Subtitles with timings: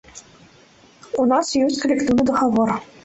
[1.23, 2.75] У нас ёсць калектыўны дагавор.